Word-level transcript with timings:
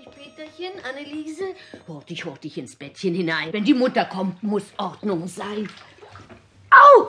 fertig, 0.00 0.36
Peterchen, 0.36 0.72
Anneliese? 0.88 1.54
Hort 1.88 2.08
dich, 2.08 2.24
hort 2.24 2.42
dich 2.44 2.58
ins 2.58 2.76
Bettchen 2.76 3.14
hinein. 3.14 3.52
Wenn 3.52 3.64
die 3.64 3.74
Mutter 3.74 4.04
kommt, 4.04 4.42
muss 4.42 4.64
Ordnung 4.78 5.26
sein. 5.28 5.68
Au! 6.70 7.08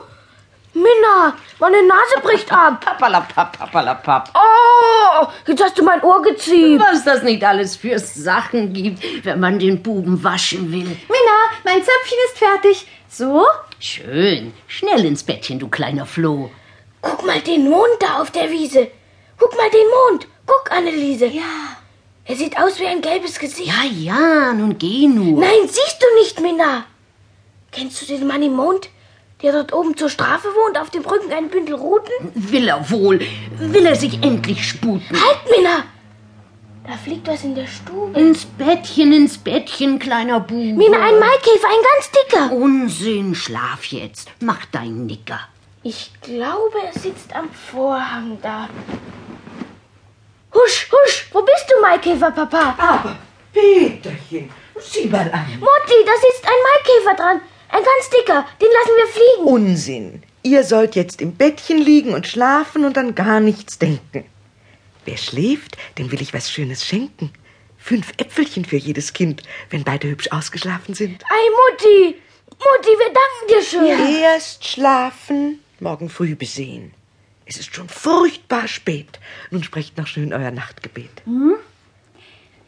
Minna, 0.74 1.36
meine 1.60 1.86
Nase 1.86 2.22
bricht 2.24 2.52
ab. 2.52 2.84
Papalapap, 2.84 3.58
papalapap. 3.58 4.32
Oh, 4.34 5.28
jetzt 5.46 5.62
hast 5.62 5.78
du 5.78 5.84
mein 5.84 6.02
Ohr 6.02 6.22
gezieht. 6.22 6.80
Was 6.80 7.04
das 7.04 7.24
nicht 7.24 7.44
alles 7.44 7.76
für 7.76 8.00
Sachen 8.00 8.72
gibt, 8.72 9.26
wenn 9.26 9.40
man 9.42 9.60
den 9.60 9.84
Buben 9.84 10.24
waschen 10.24 10.72
will. 10.72 10.86
Minna, 10.86 11.40
mein 11.66 11.84
Zöpfchen 11.84 12.18
ist 12.26 12.38
fertig. 12.38 12.88
So? 13.10 13.46
Schön. 13.80 14.54
Schnell 14.68 15.04
ins 15.04 15.24
Bettchen, 15.24 15.60
du 15.60 15.68
kleiner 15.68 16.06
Floh. 16.06 16.50
Guck 17.02 17.26
mal 17.26 17.42
den 17.42 17.70
Mond 17.70 17.98
da 18.00 18.22
auf 18.22 18.32
der 18.32 18.50
Wiese. 18.50 18.88
Guck 19.38 19.58
mal 19.58 19.70
den 19.70 19.88
Mond. 19.90 20.28
Guck, 20.46 20.72
Anneliese. 20.72 21.26
Ja. 21.26 21.81
Er 22.26 22.36
sieht 22.36 22.58
aus 22.58 22.80
wie 22.80 22.86
ein 22.88 23.02
gelbes 23.02 23.40
Gesicht. 23.40 23.68
Ja, 23.68 23.84
ja, 23.84 24.54
nun 24.54 24.78
geh 24.78 25.08
nur. 25.08 25.40
Nein, 25.40 25.68
siehst 25.68 25.98
du 26.00 26.20
nicht, 26.20 26.40
Minna. 26.40 26.86
Kennst 27.72 28.02
du 28.02 28.06
den 28.06 28.28
Mann 28.28 28.44
im 28.44 28.54
Mond, 28.54 28.90
der 29.42 29.54
dort 29.54 29.74
oben 29.74 29.98
zur 29.98 30.10
Strafe 30.10 30.48
wohnt, 30.50 30.78
auf 30.78 30.90
dem 30.92 31.04
Rücken 31.04 31.32
ein 31.32 31.50
Bündel 31.50 31.76
Ruten? 31.76 32.12
Will 32.36 32.68
er 32.68 32.90
wohl. 32.90 33.22
Will 33.58 33.86
er 33.86 33.96
sich 33.96 34.22
endlich 34.22 34.68
sputen. 34.68 35.10
Halt, 35.12 35.40
Minna. 35.56 35.84
Da 36.86 36.98
fliegt 36.98 37.28
was 37.28 37.44
in 37.44 37.56
der 37.56 37.68
Stube. 37.68 38.20
Ins 38.20 38.46
Bettchen, 38.46 39.14
ins 39.14 39.38
Bettchen, 39.38 40.00
kleiner 40.00 40.40
Bube. 40.40 40.74
Minna, 40.74 40.98
ein 40.98 41.20
Maikäfer, 41.20 41.68
ein 41.68 41.86
ganz 41.94 42.12
dicker. 42.12 42.52
Unsinn, 42.56 43.36
schlaf 43.36 43.86
jetzt. 43.86 44.30
Mach 44.42 44.66
deinen 44.66 45.06
Nicker. 45.06 45.40
Ich 45.84 46.12
glaube, 46.22 46.78
er 46.86 47.00
sitzt 47.00 47.36
am 47.36 47.50
Vorhang 47.52 48.38
da. 48.42 48.70
Husch, 50.64 50.88
husch, 50.92 51.28
wo 51.32 51.42
bist 51.42 51.66
du, 51.70 51.82
Maikäfer, 51.82 52.32
Papa? 52.32 52.76
Aber, 52.78 53.18
Peterchen, 53.54 54.50
sieh 54.80 55.08
mal 55.08 55.30
an. 55.32 55.46
Mutti, 55.60 56.06
da 56.06 56.12
sitzt 56.14 56.46
ein 56.46 56.62
Maikäfer 56.70 57.16
dran. 57.16 57.42
Ein 57.70 57.84
ganz 57.84 58.10
dicker, 58.10 58.46
den 58.62 58.68
lassen 58.68 58.96
wir 58.98 59.08
fliegen. 59.08 59.48
Unsinn. 59.48 60.24
Ihr 60.44 60.64
sollt 60.64 60.96
jetzt 60.96 61.22
im 61.22 61.36
Bettchen 61.36 61.78
liegen 61.78 62.14
und 62.14 62.28
schlafen 62.28 62.86
und 62.86 62.98
an 62.98 63.16
gar 63.16 63.40
nichts 63.40 63.80
denken. 63.80 64.26
Wer 65.06 65.18
schläft, 65.18 65.78
dem 65.98 66.12
will 66.12 66.22
ich 66.22 66.34
was 66.34 66.52
Schönes 66.52 66.86
schenken. 66.86 67.32
Fünf 67.78 68.12
Äpfelchen 68.18 68.66
für 68.66 68.78
jedes 68.78 69.14
Kind, 69.14 69.42
wenn 69.72 69.84
beide 69.84 70.10
hübsch 70.10 70.32
ausgeschlafen 70.32 70.94
sind. 70.94 71.24
Ei, 71.24 71.72
Mutti, 71.72 72.22
Mutti, 72.52 72.90
wir 73.00 73.14
danken 73.14 73.48
dir 73.50 73.64
schön. 73.64 74.22
Erst 74.22 74.68
schlafen, 74.68 75.60
morgen 75.80 76.10
früh 76.10 76.36
besehen. 76.36 76.94
Es 77.52 77.58
ist 77.58 77.76
schon 77.76 77.90
furchtbar 77.90 78.70
spät. 78.70 79.20
Nun 79.50 79.62
sprecht 79.62 79.98
noch 79.98 80.08
schön 80.08 80.32
euer 80.32 80.52
Nachtgebet. 80.52 81.10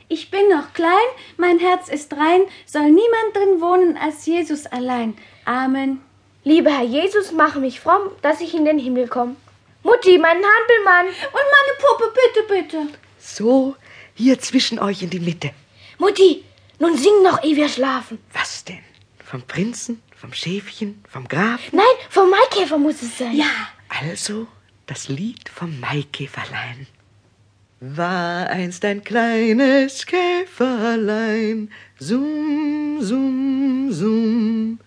Ich 0.10 0.30
bin 0.30 0.50
noch 0.50 0.74
klein, 0.74 0.92
mein 1.38 1.58
Herz 1.58 1.88
ist 1.88 2.12
rein, 2.12 2.42
soll 2.66 2.92
niemand 2.92 3.34
drin 3.34 3.62
wohnen 3.62 3.96
als 3.96 4.26
Jesus 4.26 4.66
allein. 4.66 5.16
Amen. 5.46 6.02
Lieber 6.44 6.70
Herr 6.70 6.84
Jesus, 6.84 7.32
mache 7.32 7.62
mich 7.62 7.80
fromm, 7.80 8.12
dass 8.22 8.42
ich 8.42 8.54
in 8.54 8.66
den 8.66 8.78
Himmel 8.78 9.08
komme. 9.08 9.38
Mutti, 9.84 10.18
meinen 10.18 10.44
Hampelmann. 10.44 11.08
Und 11.08 11.46
meine 11.56 11.78
Puppe, 11.80 12.14
bitte, 12.14 12.54
bitte. 12.54 13.00
So, 13.20 13.78
hier 14.16 14.38
zwischen 14.40 14.80
euch 14.80 15.02
in 15.02 15.10
die 15.10 15.22
Mitte. 15.22 15.52
Mutti, 15.98 16.44
nun 16.80 16.98
sing 16.98 17.24
noch, 17.24 17.42
ehe 17.42 17.56
wir 17.56 17.70
schlafen. 17.70 18.20
Was 18.34 18.66
denn? 18.66 18.84
Vom 19.24 19.44
Prinzen, 19.44 20.04
vom 20.14 20.34
Schäfchen, 20.34 21.06
vom 21.10 21.26
Grafen? 21.30 21.70
Nein, 21.72 21.86
vom 22.10 22.30
Maikäfer 22.30 22.78
muss 22.78 23.02
es 23.02 23.18
sein. 23.18 23.34
Ja. 23.34 23.46
Also 23.88 24.46
das 24.86 25.08
Lied 25.08 25.50
vom 25.50 25.80
Maikäferlein. 25.80 26.88
War 27.80 28.48
einst 28.48 28.86
ein 28.86 29.04
kleines 29.04 30.06
Käferlein, 30.06 31.70
summ, 32.00 33.00
summ, 33.02 33.92
summ, 33.92 34.80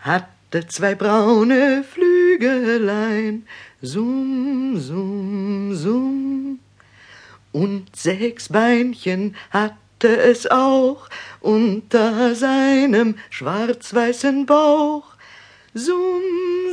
hatte 0.00 0.66
zwei 0.66 0.94
braune 0.94 1.82
Flügelein, 1.82 3.46
summ, 3.80 4.78
summ, 4.78 5.74
summ, 5.74 6.58
und 7.52 7.96
sechs 7.96 8.50
Beinchen 8.50 9.34
hatte 9.50 10.16
es 10.16 10.46
auch 10.46 11.08
unter 11.40 12.34
seinem 12.34 13.16
schwarz-weißen 13.30 14.44
Bauch. 14.46 15.04
Summ, 15.72 16.22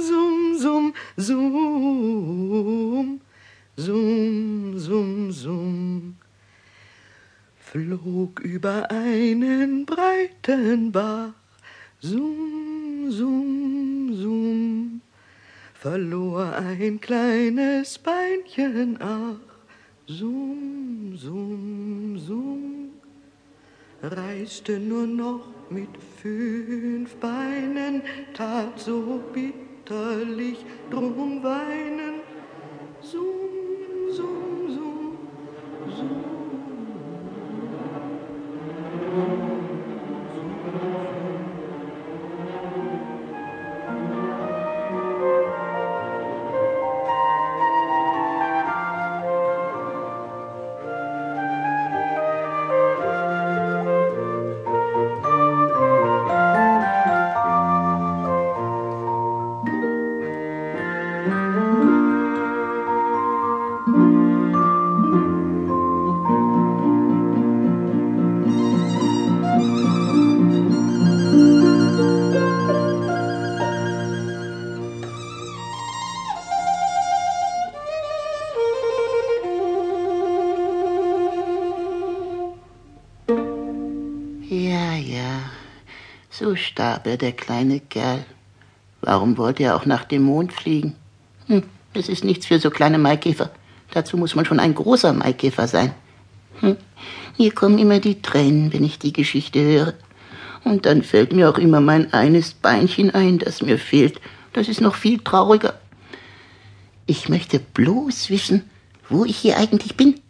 summ, 0.01 0.26
summ, 1.17 3.19
summ, 3.75 4.77
summ, 4.77 5.31
summ. 5.31 6.15
Flog 7.57 8.39
über 8.39 8.89
einen 8.91 9.85
breiten 9.85 10.91
Bach, 10.91 11.33
summ, 11.99 13.09
summ, 13.09 14.13
summ, 14.13 15.01
verlor 15.73 16.55
ein 16.55 17.01
kleines 17.01 17.99
Beinchen, 17.99 18.97
ach, 19.01 19.39
summ, 20.07 21.15
summ, 21.15 22.17
summ 22.17 22.67
reiste 24.01 24.79
nur 24.79 25.07
noch 25.07 25.47
mit 25.69 25.89
fünf 26.21 27.15
Beinen, 27.15 28.01
tat 28.33 28.79
so 28.79 29.21
bitterlich 29.87 30.65
drum 30.89 31.43
weinen. 31.43 32.06
Ja, 84.49 84.95
ja, 84.95 85.41
so 86.29 86.55
starb 86.55 87.05
er, 87.05 87.17
der 87.17 87.33
kleine 87.33 87.81
Kerl. 87.81 88.23
Warum 89.01 89.37
wollte 89.37 89.63
er 89.63 89.75
auch 89.75 89.85
nach 89.85 90.05
dem 90.05 90.23
Mond 90.23 90.53
fliegen? 90.53 90.95
Hm, 91.47 91.63
das 91.91 92.07
ist 92.07 92.23
nichts 92.23 92.45
für 92.45 92.57
so 92.57 92.69
kleine 92.69 92.97
Maikäfer. 92.97 93.49
Dazu 93.91 94.15
muss 94.15 94.35
man 94.35 94.45
schon 94.45 94.61
ein 94.61 94.73
großer 94.73 95.11
Maikäfer 95.11 95.67
sein. 95.67 95.93
Hm, 96.61 96.77
mir 97.37 97.51
kommen 97.51 97.77
immer 97.77 97.99
die 97.99 98.21
Tränen, 98.21 98.71
wenn 98.71 98.85
ich 98.85 98.99
die 98.99 99.11
Geschichte 99.11 99.59
höre. 99.59 99.93
Und 100.63 100.85
dann 100.85 101.03
fällt 101.03 101.33
mir 101.33 101.49
auch 101.49 101.57
immer 101.57 101.81
mein 101.81 102.13
eines 102.13 102.53
Beinchen 102.53 103.13
ein, 103.13 103.39
das 103.39 103.61
mir 103.61 103.77
fehlt. 103.77 104.21
Das 104.53 104.69
ist 104.69 104.79
noch 104.79 104.95
viel 104.95 105.19
trauriger. 105.19 105.77
Ich 107.05 107.27
möchte 107.27 107.59
bloß 107.59 108.29
wissen, 108.29 108.63
wo 109.09 109.25
ich 109.25 109.35
hier 109.35 109.57
eigentlich 109.57 109.97
bin. 109.97 110.21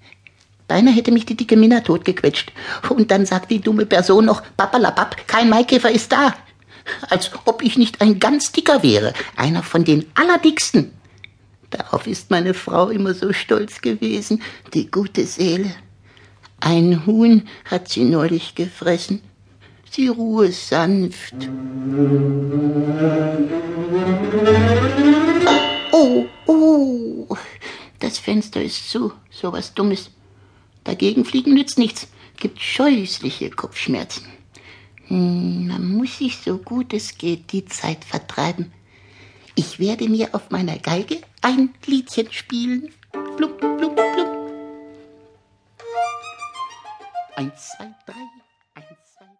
Beinahe 0.67 0.93
hätte 0.93 1.11
mich 1.11 1.25
die 1.25 1.37
dicke 1.37 1.55
Minna 1.55 1.79
totgequetscht. 1.81 2.51
Und 2.89 3.09
dann 3.11 3.25
sagt 3.25 3.51
die 3.51 3.61
dumme 3.61 3.85
Person 3.85 4.25
noch, 4.25 4.43
Papalapap, 4.57 5.27
kein 5.27 5.49
Maikäfer 5.49 5.91
ist 5.91 6.11
da. 6.11 6.33
Als 7.09 7.31
ob 7.45 7.63
ich 7.63 7.77
nicht 7.77 8.01
ein 8.01 8.19
ganz 8.19 8.51
dicker 8.51 8.83
wäre, 8.83 9.13
einer 9.35 9.63
von 9.63 9.83
den 9.83 10.05
allerdicksten. 10.15 10.91
Darauf 11.69 12.07
ist 12.07 12.31
meine 12.31 12.53
Frau 12.53 12.89
immer 12.89 13.13
so 13.13 13.33
stolz 13.33 13.81
gewesen, 13.81 14.41
die 14.73 14.89
gute 14.89 15.25
Seele. 15.25 15.71
Ein 16.59 17.05
Huhn 17.05 17.47
hat 17.65 17.89
sie 17.89 18.03
neulich 18.03 18.55
gefressen. 18.55 19.21
Sie 19.89 20.07
ruhe 20.07 20.51
sanft. 20.51 21.35
Oh, 25.91 26.25
oh, 26.45 27.37
das 27.99 28.17
Fenster 28.17 28.61
ist 28.61 28.89
zu, 28.89 29.13
so 29.29 29.51
was 29.51 29.73
Dummes. 29.73 30.11
Dagegen 30.87 31.25
fliegen 31.25 31.53
nützt 31.53 31.77
nichts, 31.77 32.07
gibt 32.37 32.61
scheußliche 32.61 33.49
Kopfschmerzen. 33.49 34.25
Hm, 35.07 35.67
Man 35.67 35.85
muss 35.97 36.17
sich 36.19 36.37
so 36.37 36.57
gut 36.59 36.93
es 36.93 37.17
geht 37.17 37.51
die 37.51 37.65
Zeit 37.65 38.05
vertreiben. 38.05 38.71
Ich 39.55 39.79
werde 39.79 40.07
mir 40.07 40.33
auf 40.33 40.49
meiner 40.49 40.77
Geige 40.77 41.19
ein 41.41 41.73
Liedchen 41.85 42.31
spielen. 42.31 42.93
Blub, 43.35 43.59
blub, 43.59 43.77
blub. 43.77 43.97
Eins, 47.35 47.71
zwei, 47.75 47.93
drei. 48.05 48.36